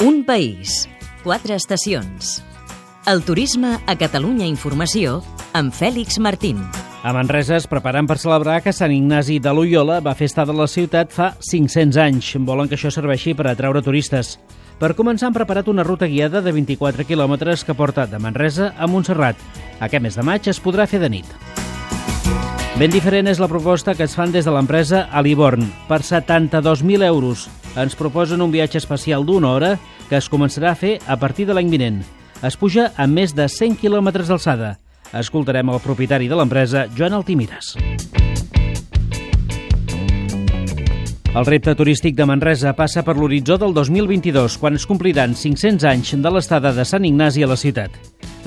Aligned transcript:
Un 0.00 0.24
país, 0.24 0.88
quatre 1.22 1.54
estacions. 1.54 2.38
El 3.04 3.20
turisme 3.20 3.74
a 3.84 3.96
Catalunya 4.00 4.46
Informació 4.48 5.18
amb 5.52 5.76
Fèlix 5.76 6.16
Martín. 6.16 6.62
A 7.04 7.12
Manresa 7.12 7.58
es 7.58 7.68
preparen 7.68 8.08
per 8.08 8.16
celebrar 8.16 8.62
que 8.64 8.72
Sant 8.72 8.94
Ignasi 8.96 9.36
de 9.44 9.52
Loyola 9.52 10.00
va 10.00 10.16
fer 10.16 10.30
estar 10.30 10.46
de 10.48 10.56
la 10.56 10.70
ciutat 10.72 11.12
fa 11.12 11.34
500 11.44 12.00
anys. 12.00 12.32
Volen 12.48 12.72
que 12.72 12.80
això 12.80 12.88
serveixi 12.88 13.36
per 13.36 13.50
atraure 13.52 13.84
turistes. 13.84 14.38
Per 14.80 14.94
començar 14.96 15.28
han 15.28 15.36
preparat 15.36 15.68
una 15.68 15.84
ruta 15.84 16.08
guiada 16.08 16.40
de 16.40 16.56
24 16.56 17.04
quilòmetres 17.04 17.68
que 17.68 17.76
porta 17.76 18.08
de 18.08 18.24
Manresa 18.24 18.72
a 18.78 18.88
Montserrat. 18.88 19.36
Aquest 19.84 20.00
mes 20.00 20.16
de 20.16 20.24
maig 20.24 20.48
es 20.48 20.64
podrà 20.64 20.88
fer 20.88 21.04
de 21.04 21.12
nit. 21.12 21.59
Ben 22.80 22.88
diferent 22.88 23.28
és 23.28 23.36
la 23.36 23.44
proposta 23.44 23.92
que 23.92 24.06
es 24.06 24.14
fan 24.16 24.30
des 24.32 24.46
de 24.48 24.52
l'empresa 24.54 25.02
Aliborn. 25.12 25.66
Per 25.84 25.98
72.000 26.00 27.04
euros 27.04 27.42
ens 27.76 27.92
proposen 27.92 28.40
un 28.40 28.48
viatge 28.54 28.80
espacial 28.80 29.26
d'una 29.28 29.50
hora 29.52 29.74
que 30.08 30.16
es 30.16 30.30
començarà 30.32 30.70
a 30.72 30.78
fer 30.80 30.94
a 31.04 31.18
partir 31.20 31.44
de 31.44 31.52
l'any 31.52 31.68
vinent. 31.68 31.98
Es 32.40 32.56
puja 32.56 32.86
a 32.96 33.04
més 33.04 33.36
de 33.36 33.50
100 33.52 33.76
quilòmetres 33.82 34.32
d'alçada. 34.32 34.78
Escoltarem 35.12 35.68
el 35.68 35.84
propietari 35.84 36.32
de 36.32 36.40
l'empresa, 36.40 36.86
Joan 36.96 37.20
Altimires. 37.20 37.74
El 41.36 41.44
repte 41.52 41.76
turístic 41.76 42.16
de 42.16 42.24
Manresa 42.24 42.72
passa 42.72 43.04
per 43.04 43.18
l'horitzó 43.20 43.60
del 43.60 43.76
2022, 43.76 44.56
quan 44.56 44.80
es 44.80 44.88
compliran 44.88 45.36
500 45.36 45.84
anys 45.84 46.16
de 46.16 46.32
l'estada 46.32 46.72
de 46.72 46.88
Sant 46.88 47.04
Ignasi 47.04 47.44
a 47.44 47.52
la 47.52 47.60
ciutat. 47.60 47.92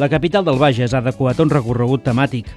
La 0.02 0.10
capital 0.10 0.42
del 0.42 0.58
Bages 0.58 0.98
ha 0.98 1.06
adequat 1.06 1.38
un 1.38 1.54
recorregut 1.54 2.10
temàtic. 2.10 2.50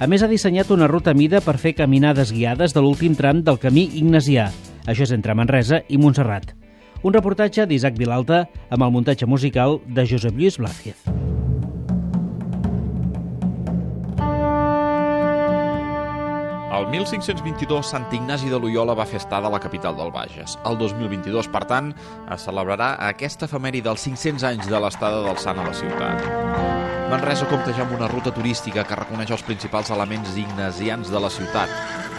A 0.00 0.06
més, 0.08 0.22
ha 0.24 0.30
dissenyat 0.30 0.70
una 0.72 0.86
ruta 0.88 1.12
mida 1.12 1.42
per 1.44 1.58
fer 1.60 1.74
caminades 1.76 2.30
guiades 2.32 2.72
de 2.72 2.80
l'últim 2.80 3.12
tram 3.18 3.42
del 3.44 3.58
camí 3.60 3.82
ignasià. 4.00 4.46
Això 4.88 5.04
és 5.04 5.10
entre 5.12 5.34
Manresa 5.36 5.82
i 5.92 5.98
Montserrat. 6.00 6.54
Un 7.04 7.12
reportatge 7.12 7.66
d'Isaac 7.68 7.98
Vilalta 8.00 8.46
amb 8.72 8.86
el 8.86 8.94
muntatge 8.94 9.28
musical 9.28 9.76
de 9.84 10.06
Josep 10.08 10.40
Lluís 10.40 10.56
Blázquez. 10.56 11.04
El 16.80 16.86
1522, 16.94 17.84
Sant 17.84 18.08
Ignasi 18.16 18.48
de 18.48 18.56
Loyola 18.56 18.96
va 18.96 19.04
fer 19.04 19.20
estada 19.20 19.50
a 19.50 19.52
la 19.52 19.60
capital 19.60 19.98
del 20.00 20.14
Bages. 20.14 20.56
El 20.64 20.80
2022, 20.80 21.52
per 21.52 21.66
tant, 21.68 21.92
es 22.32 22.48
celebrarà 22.48 22.94
aquesta 23.10 23.44
efemèri 23.50 23.84
dels 23.84 24.08
500 24.08 24.48
anys 24.54 24.72
de 24.72 24.80
l'estada 24.80 25.20
del 25.28 25.36
Sant 25.44 25.60
a 25.60 25.68
la 25.68 25.76
ciutat. 25.76 26.89
Manresa 27.10 27.42
compta 27.50 27.72
ja 27.74 27.82
amb 27.82 27.96
una 27.96 28.06
ruta 28.06 28.30
turística 28.30 28.84
que 28.86 28.94
reconeix 28.94 29.32
els 29.34 29.42
principals 29.42 29.88
elements 29.90 30.36
ignasians 30.38 31.08
de 31.10 31.18
la 31.18 31.30
ciutat, 31.34 31.70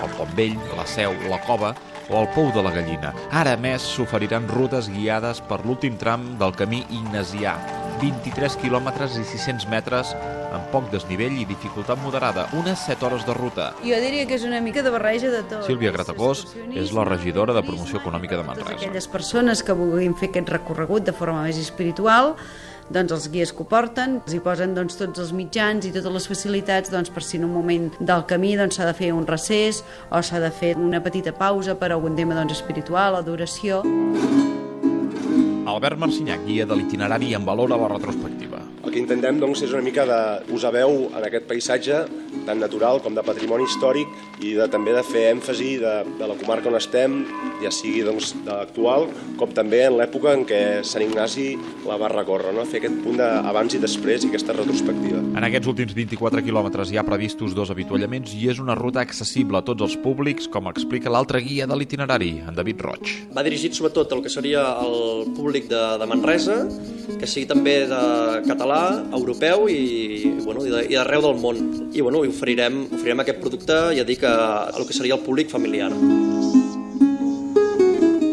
el 0.03 0.09
Pont 0.17 0.33
Vell, 0.36 0.58
la 0.75 0.83
Seu, 0.83 1.14
la 1.31 1.38
Cova 1.45 1.70
o 2.09 2.17
el 2.20 2.28
Pou 2.36 2.50
de 2.52 2.59
la 2.59 2.73
Gallina. 2.75 3.14
Ara, 3.31 3.53
més, 3.56 3.86
s'oferiran 3.88 4.50
rutes 4.52 4.89
guiades 4.92 5.39
per 5.48 5.61
l'últim 5.64 5.95
tram 6.02 6.25
del 6.42 6.52
camí 6.59 6.81
ignasià, 6.92 7.53
23 8.02 8.58
quilòmetres 8.59 9.16
i 9.16 9.23
600 9.30 9.70
metres 9.72 10.11
amb 10.52 10.67
poc 10.73 10.89
desnivell 10.92 11.38
i 11.39 11.45
dificultat 11.48 12.02
moderada, 12.03 12.50
unes 12.59 12.83
7 12.83 13.08
hores 13.08 13.23
de 13.23 13.36
ruta. 13.38 13.70
Jo 13.86 14.00
diria 14.03 14.26
que 14.28 14.36
és 14.36 14.44
una 14.44 14.59
mica 14.59 14.83
de 14.83 14.92
barreja 14.92 15.31
de 15.31 15.45
tot. 15.48 15.64
Sílvia 15.70 15.94
Gratacós 15.95 16.44
és 16.73 16.92
la 16.92 17.05
regidora 17.08 17.55
de 17.55 17.64
Promoció 17.64 18.02
Econòmica 18.03 18.36
de 18.36 18.44
Totes 18.44 18.59
Manresa. 18.59 18.76
aquelles 18.81 19.08
persones 19.08 19.64
que 19.64 19.72
vulguin 19.72 20.17
fer 20.20 20.33
aquest 20.33 20.52
recorregut 20.52 21.08
de 21.08 21.16
forma 21.16 21.45
més 21.48 21.61
espiritual, 21.61 22.36
doncs 22.90 23.14
els 23.16 23.28
guies 23.32 23.52
que 23.54 23.64
ho 23.64 23.68
porten, 23.70 24.20
els 24.26 24.36
hi 24.36 24.42
posen 24.44 24.76
doncs, 24.76 24.98
tots 25.00 25.22
els 25.22 25.32
mitjans 25.36 25.86
i 25.86 25.94
totes 25.94 26.16
les 26.18 26.28
facilitats 26.32 26.92
doncs, 26.92 27.12
per 27.14 27.23
si 27.23 27.38
en 27.38 27.46
un 27.48 27.54
moment 27.54 27.90
del 28.00 28.26
camí 28.28 28.56
doncs, 28.60 28.80
s'ha 28.80 28.90
de 28.90 28.96
fer 28.98 29.12
un 29.16 29.28
recés 29.28 29.84
o 30.10 30.22
s'ha 30.22 30.42
de 30.44 30.52
fer 30.52 30.76
una 30.78 31.04
petita 31.04 31.32
pausa 31.32 31.76
per 31.76 31.92
algun 31.92 32.16
tema 32.16 32.36
doncs, 32.38 32.58
espiritual 32.60 33.20
o 33.20 33.23
d'oració. 33.26 33.84
Albert 35.72 36.00
Marcinyac, 36.02 36.42
guia 36.48 36.66
de 36.66 36.76
l'itinerari 36.76 37.36
en 37.38 37.46
valor 37.46 37.72
a 37.72 37.78
la 37.80 37.88
retrospectiva. 37.94 38.51
El 38.92 38.97
que 38.97 39.06
intentem 39.06 39.38
doncs, 39.39 39.61
és 39.64 39.72
una 39.72 39.86
mica 39.86 40.03
de 40.03 40.17
posar 40.50 40.73
veu 40.75 41.06
en 41.16 41.23
aquest 41.23 41.45
paisatge 41.47 42.02
tant 42.43 42.60
natural 42.60 42.99
com 42.99 43.16
de 43.16 43.23
patrimoni 43.23 43.64
històric 43.64 44.10
i 44.43 44.52
de, 44.58 44.66
també 44.73 44.92
de 44.92 45.04
fer 45.08 45.30
èmfasi 45.30 45.70
de, 45.80 45.93
de 46.20 46.27
la 46.27 46.36
comarca 46.36 46.67
on 46.67 46.76
estem, 46.76 47.21
ja 47.61 47.71
sigui 47.71 48.02
doncs, 48.04 48.33
de 48.43 48.52
l'actual 48.52 49.08
com 49.39 49.54
també 49.55 49.86
en 49.86 49.95
l'època 49.95 50.33
en 50.36 50.43
què 50.49 50.60
Sant 50.88 51.05
Ignasi 51.05 51.45
la 51.88 51.95
va 52.02 52.10
recórrer, 52.11 52.52
no? 52.55 52.66
fer 52.67 52.82
aquest 52.82 52.98
punt 53.05 53.21
d'abans 53.21 53.77
i 53.77 53.82
després 53.83 54.26
i 54.26 54.32
aquesta 54.33 54.58
retrospectiva. 54.58 55.21
En 55.39 55.48
aquests 55.48 55.71
últims 55.71 55.95
24 55.95 56.43
quilòmetres 56.43 56.92
hi 56.92 56.99
ha 56.99 57.05
previstos 57.08 57.55
dos 57.55 57.71
avituallaments 57.71 58.36
i 58.36 58.49
és 58.52 58.60
una 58.60 58.76
ruta 58.76 58.99
accessible 59.05 59.61
a 59.61 59.66
tots 59.67 59.87
els 59.87 59.95
públics, 60.04 60.49
com 60.52 60.67
explica 60.71 61.14
l'altre 61.14 61.39
guia 61.45 61.70
de 61.70 61.80
l'itinerari, 61.80 62.33
en 62.43 62.60
David 62.60 62.83
Roig. 62.89 63.16
Va 63.32 63.48
dirigit 63.48 63.80
sobretot 63.80 64.11
al 64.11 64.26
que 64.26 64.33
seria 64.36 64.67
el 64.83 65.32
públic 65.37 65.71
de, 65.71 65.82
de 66.02 66.11
Manresa, 66.11 66.60
que 67.16 67.30
sigui 67.30 67.48
també 67.48 67.80
de 67.87 68.04
català, 68.49 68.80
europeu 69.14 69.67
i, 69.71 70.31
bueno, 70.45 70.65
i 70.65 70.95
d'arreu 70.95 71.23
del 71.27 71.39
món. 71.42 71.61
I 71.92 72.03
bueno, 72.03 72.23
i 72.25 72.31
oferirem, 72.31 72.86
oferirem 72.92 73.23
aquest 73.23 73.42
producte, 73.43 73.77
ja 73.97 74.05
dic, 74.08 74.23
a, 74.27 74.36
a 74.69 74.77
el 74.80 74.87
que 74.87 74.97
seria 74.97 75.17
el 75.17 75.25
públic 75.25 75.52
familiar. 75.52 75.92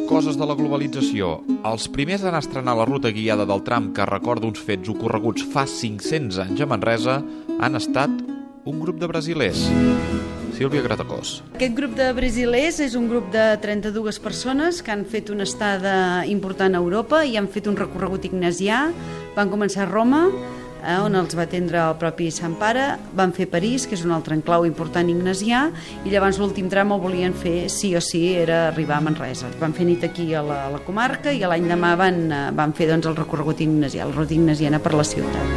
Coses 0.09 0.39
de 0.41 0.47
la 0.49 0.57
globalització. 0.57 1.35
Els 1.69 1.85
primers 1.93 2.25
en 2.25 2.39
estrenar 2.39 2.79
la 2.79 2.87
ruta 2.89 3.13
guiada 3.13 3.45
del 3.49 3.61
tram 3.67 3.93
que 3.95 4.09
recorda 4.09 4.49
uns 4.49 4.63
fets 4.65 4.89
ocorreguts 4.89 5.45
fa 5.53 5.67
500 5.69 6.41
anys 6.47 6.65
a 6.65 6.71
Manresa 6.71 7.21
han 7.61 7.77
estat 7.77 8.15
un 8.69 8.81
grup 8.81 8.99
de 9.01 9.09
brasilers. 9.11 9.67
Sílvia 10.59 10.83
Gratacós. 10.83 11.39
Aquest 11.55 11.77
grup 11.77 11.93
de 11.95 12.09
brasilers 12.17 12.81
és 12.83 12.97
un 12.99 13.07
grup 13.11 13.29
de 13.31 13.45
32 13.63 14.19
persones 14.19 14.81
que 14.83 14.91
han 14.91 15.05
fet 15.07 15.31
una 15.31 15.47
estada 15.47 16.27
important 16.27 16.75
a 16.75 16.81
Europa 16.83 17.23
i 17.23 17.37
han 17.39 17.47
fet 17.53 17.69
un 17.71 17.79
recorregut 17.79 18.27
ignasià. 18.27 18.89
Van 19.39 19.53
començar 19.53 19.85
a 19.85 19.87
Roma, 19.87 20.25
eh, 20.83 20.97
on 20.99 21.15
els 21.15 21.37
va 21.39 21.45
atendre 21.47 21.79
el 21.79 21.95
propi 22.01 22.27
Sant 22.35 22.57
Pare, 22.59 22.97
van 23.15 23.31
fer 23.37 23.47
París, 23.47 23.85
que 23.87 23.95
és 23.95 24.03
un 24.03 24.11
altre 24.17 24.35
enclau 24.35 24.67
important 24.67 25.07
ignasià, 25.07 25.69
i 26.03 26.11
llavors 26.11 26.41
l'últim 26.43 26.67
tram 26.73 26.91
el 26.97 26.99
volien 27.05 27.37
fer 27.39 27.69
sí 27.71 27.93
o 27.95 28.03
sí, 28.03 28.33
era 28.35 28.65
arribar 28.73 28.97
a 28.99 29.07
Manresa. 29.07 29.53
Van 29.61 29.77
fer 29.77 29.87
nit 29.87 30.03
aquí 30.03 30.33
a 30.35 30.43
la, 30.43 30.65
a 30.67 30.75
la 30.75 30.83
comarca 30.83 31.31
i 31.31 31.45
l'any 31.47 31.71
demà 31.71 31.95
van, 32.01 32.21
eh, 32.33 32.43
van 32.51 32.75
fer 32.75 32.91
doncs, 32.91 33.07
el 33.07 33.15
recorregut 33.15 33.63
ignasià, 33.63 34.11
la 34.11 34.19
ruta 34.19 34.35
ignasiana 34.35 34.83
per 34.83 34.97
la 34.99 35.07
ciutat. 35.07 35.57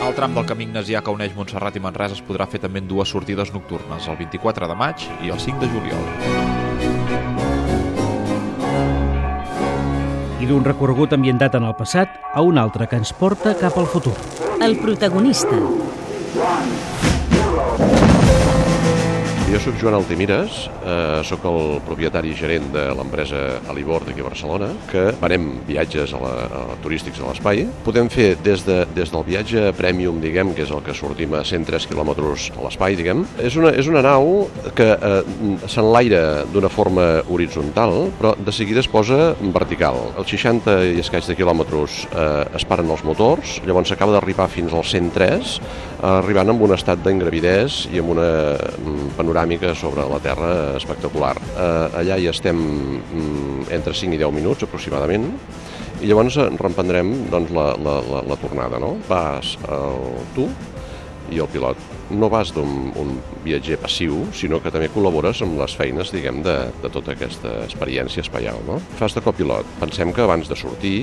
El 0.00 0.16
tram 0.16 0.32
del 0.32 0.48
camí 0.48 0.70
ignasià 0.70 1.04
que 1.04 1.12
uneix 1.12 1.36
Montserrat 1.36 1.76
i 1.76 1.84
Manresa 1.84 2.16
es 2.16 2.24
podrà 2.24 2.48
fer 2.48 2.64
també 2.64 2.80
en 2.80 2.88
dues 2.88 3.12
sortides 3.12 3.52
nocturnes, 3.52 4.08
el 4.08 4.20
24 4.24 4.72
de 4.72 4.82
maig 4.86 5.08
i 5.20 5.28
el 5.28 5.40
5 5.50 5.66
de 5.66 5.74
juliol. 5.76 6.61
I 10.42 10.46
d'un 10.50 10.64
recorregut 10.66 11.12
ambientat 11.14 11.54
en 11.54 11.68
el 11.68 11.74
passat 11.78 12.16
a 12.34 12.42
un 12.42 12.58
altre 12.58 12.88
que 12.90 12.98
ens 12.98 13.12
porta 13.14 13.54
cap 13.60 13.78
al 13.78 13.86
futur. 13.92 14.16
El 14.58 14.74
protagonista. 14.82 15.60
Jo 19.52 19.58
sóc 19.60 19.74
Joan 19.76 19.98
Altimires, 19.98 20.70
eh, 20.80 21.20
sóc 21.28 21.42
el 21.44 21.74
propietari 21.84 22.30
i 22.32 22.36
gerent 22.38 22.70
de 22.72 22.86
l'empresa 22.96 23.58
Alibor 23.68 24.06
d'aquí 24.06 24.22
a 24.22 24.24
Barcelona, 24.24 24.70
que 24.88 25.02
farem 25.20 25.58
viatges 25.66 26.14
a 26.16 26.20
la, 26.22 26.30
a, 26.46 26.60
turístics 26.80 27.20
a 27.20 27.26
l'espai. 27.26 27.66
Podem 27.84 28.08
fer 28.08 28.30
des, 28.40 28.64
de, 28.64 28.78
des 28.96 29.12
del 29.12 29.26
viatge 29.26 29.74
premium, 29.76 30.22
diguem, 30.24 30.54
que 30.56 30.64
és 30.64 30.72
el 30.72 30.80
que 30.80 30.94
sortim 30.96 31.36
a 31.36 31.42
103 31.44 31.84
quilòmetres 31.90 32.48
a 32.56 32.64
l'espai, 32.64 32.96
diguem. 32.96 33.26
És 33.44 33.60
una, 33.60 33.74
és 33.76 33.92
una 33.92 34.00
nau 34.00 34.48
que 34.72 34.88
eh, 34.88 35.20
s'enlaira 35.68 36.46
d'una 36.48 36.72
forma 36.72 37.06
horitzontal, 37.28 38.08
però 38.16 38.32
de 38.40 38.56
seguida 38.56 38.80
es 38.80 38.88
posa 38.88 39.34
vertical. 39.52 40.00
Els 40.16 40.32
60 40.32 40.78
i 40.94 41.04
escaig 41.04 41.28
de 41.28 41.36
quilòmetres 41.36 42.06
eh, 42.08 42.56
es 42.56 42.64
paren 42.64 42.88
els 42.88 43.04
motors, 43.04 43.58
llavors 43.68 43.92
s'acaba 43.92 44.16
d'arribar 44.16 44.48
fins 44.48 44.72
als 44.72 44.96
103, 44.96 45.58
arribant 46.02 46.50
amb 46.50 46.62
un 46.66 46.74
estat 46.74 47.02
d'ingravidès 47.04 47.84
i 47.94 48.00
amb 48.02 48.12
una 48.16 48.28
mm, 48.58 49.12
panoràmica 49.18 49.74
sobre 49.78 50.06
la 50.10 50.18
Terra 50.22 50.52
espectacular. 50.78 51.36
Eh, 51.38 52.00
allà 52.02 52.18
hi 52.18 52.26
estem 52.30 52.58
mm, 52.58 53.68
entre 53.70 53.94
5 53.94 54.18
i 54.18 54.20
10 54.20 54.34
minuts 54.34 54.66
aproximadament 54.66 55.30
i 56.02 56.10
llavors 56.10 56.40
reprendrem 56.58 57.12
doncs, 57.30 57.52
la, 57.54 57.68
la, 57.78 57.96
la, 58.08 58.22
la 58.32 58.38
tornada. 58.42 58.82
No? 58.82 58.96
Vas 59.08 59.54
eh, 59.62 60.22
tu 60.34 60.48
i 61.32 61.40
el 61.42 61.50
pilot. 61.52 61.80
No 62.12 62.28
vas 62.32 62.52
d'un 62.54 62.92
un 62.98 63.14
viatger 63.44 63.78
passiu, 63.80 64.26
sinó 64.36 64.60
que 64.62 64.72
també 64.74 64.90
col·labores 64.92 65.42
amb 65.44 65.58
les 65.60 65.74
feines, 65.78 66.12
diguem, 66.14 66.42
de, 66.44 66.56
de 66.82 66.90
tota 66.92 67.14
aquesta 67.16 67.54
experiència 67.64 68.24
espaial, 68.24 68.60
no? 68.68 68.78
Fas 69.00 69.16
de 69.16 69.22
copilot. 69.24 69.68
Pensem 69.80 70.12
que 70.14 70.24
abans 70.24 70.50
de 70.50 70.58
sortir 70.58 70.96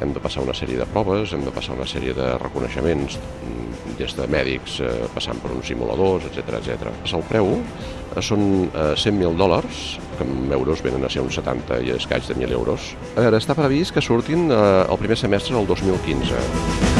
hem 0.00 0.14
de 0.14 0.22
passar 0.22 0.44
una 0.44 0.56
sèrie 0.56 0.80
de 0.80 0.88
proves, 0.92 1.32
hem 1.32 1.46
de 1.46 1.54
passar 1.54 1.76
una 1.78 1.88
sèrie 1.88 2.14
de 2.16 2.32
reconeixements, 2.42 3.18
mm, 3.18 3.96
des 3.98 4.14
de 4.16 4.28
mèdics, 4.30 4.78
eh, 4.80 4.92
passant 5.14 5.40
per 5.42 5.52
uns 5.54 5.66
simuladors, 5.68 6.28
etc 6.30 6.58
etc. 6.60 6.92
El 7.12 7.26
preu 7.28 7.52
eh, 7.58 8.22
són 8.22 8.70
eh, 8.70 8.92
100.000 8.96 9.36
dòlars, 9.40 9.82
que 10.18 10.28
en 10.28 10.52
euros 10.52 10.82
venen 10.84 11.04
a 11.04 11.10
ser 11.12 11.24
uns 11.24 11.38
70 11.40 11.82
i 11.86 11.94
escaig 11.96 12.26
de 12.28 12.38
1.000 12.38 12.58
euros. 12.58 12.92
A 13.16 13.26
veure, 13.26 13.40
està 13.40 13.58
previst 13.58 13.94
que 13.94 14.04
surtin 14.04 14.50
eh, 14.50 14.64
el 14.88 14.98
primer 15.02 15.20
semestre 15.20 15.56
del 15.56 15.70
2015. 15.70 16.91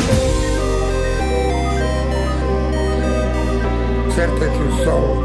Che 4.14 4.24
il 4.24 4.84
Sol, 4.84 5.24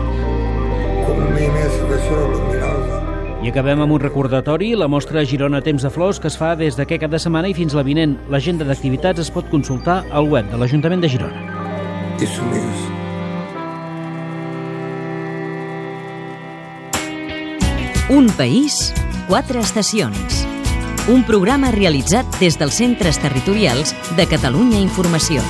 come 1.05 1.25
un 1.25 1.37
immenso 1.37 1.85
tesoro 1.87 2.31
luminoso, 2.31 2.97
I 3.43 3.49
acabem 3.49 3.81
amb 3.83 3.91
un 3.91 3.99
recordatori, 3.99 4.73
la 4.75 4.87
mostra 4.87 5.25
Girona 5.25 5.59
Temps 5.61 5.83
de 5.83 5.89
Flors, 5.91 6.19
que 6.19 6.27
es 6.31 6.37
fa 6.39 6.55
des 6.55 6.75
d'aquest 6.79 7.01
cap 7.03 7.11
de 7.11 7.19
setmana 7.19 7.51
i 7.51 7.53
fins 7.53 7.75
la 7.75 7.83
vinent. 7.83 8.15
L'agenda 8.31 8.65
d'activitats 8.65 9.19
es 9.19 9.29
pot 9.29 9.45
consultar 9.51 10.05
al 10.09 10.31
web 10.31 10.47
de 10.49 10.57
l'Ajuntament 10.57 11.03
de 11.03 11.09
Girona. 11.11 11.43
Eso 12.23 12.41
es. 12.55 12.87
Un 18.09 18.31
país, 18.39 18.93
quatre 19.27 19.59
estacions. 19.59 20.45
Un 21.11 21.27
programa 21.27 21.75
realitzat 21.75 22.39
des 22.39 22.55
dels 22.57 22.79
centres 22.79 23.19
territorials 23.19 23.93
de 24.15 24.25
Catalunya 24.31 24.79
Informació. 24.79 25.43